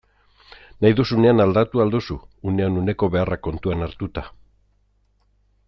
[0.85, 2.17] Nahi duzunean aldatu ahal duzu,
[2.53, 4.25] unean uneko beharrak kontuan hartuta.